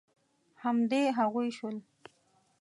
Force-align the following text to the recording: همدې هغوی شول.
همدې 0.63 1.03
هغوی 1.17 1.47
شول. 1.57 1.77